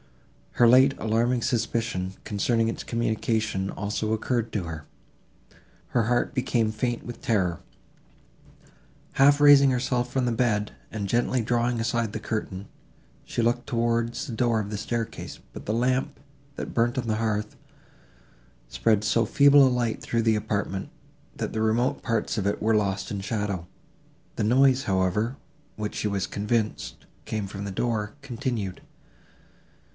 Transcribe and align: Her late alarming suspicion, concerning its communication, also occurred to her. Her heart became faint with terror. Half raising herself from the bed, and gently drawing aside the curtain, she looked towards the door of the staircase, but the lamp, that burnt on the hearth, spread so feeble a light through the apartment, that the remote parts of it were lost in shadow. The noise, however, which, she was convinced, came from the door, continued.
Her 0.55 0.67
late 0.67 0.95
alarming 0.97 1.43
suspicion, 1.43 2.13
concerning 2.23 2.67
its 2.67 2.83
communication, 2.83 3.69
also 3.69 4.11
occurred 4.13 4.51
to 4.51 4.63
her. 4.63 4.85
Her 5.89 6.03
heart 6.05 6.33
became 6.33 6.71
faint 6.71 7.03
with 7.05 7.21
terror. 7.21 7.61
Half 9.13 9.39
raising 9.39 9.69
herself 9.69 10.11
from 10.11 10.25
the 10.25 10.31
bed, 10.31 10.71
and 10.91 11.07
gently 11.07 11.41
drawing 11.41 11.79
aside 11.79 12.11
the 12.11 12.19
curtain, 12.19 12.67
she 13.23 13.41
looked 13.43 13.67
towards 13.67 14.25
the 14.25 14.33
door 14.33 14.59
of 14.59 14.71
the 14.71 14.77
staircase, 14.77 15.39
but 15.53 15.67
the 15.67 15.73
lamp, 15.73 16.19
that 16.55 16.73
burnt 16.73 16.97
on 16.97 17.07
the 17.07 17.15
hearth, 17.17 17.55
spread 18.67 19.03
so 19.03 19.23
feeble 19.23 19.65
a 19.65 19.69
light 19.69 20.01
through 20.01 20.23
the 20.23 20.35
apartment, 20.35 20.89
that 21.35 21.53
the 21.53 21.61
remote 21.61 22.01
parts 22.01 22.37
of 22.37 22.47
it 22.47 22.61
were 22.61 22.75
lost 22.75 23.11
in 23.11 23.21
shadow. 23.21 23.67
The 24.35 24.43
noise, 24.43 24.83
however, 24.83 25.37
which, 25.77 25.95
she 25.95 26.07
was 26.07 26.27
convinced, 26.27 27.05
came 27.25 27.47
from 27.47 27.63
the 27.65 27.71
door, 27.71 28.15
continued. 28.23 28.81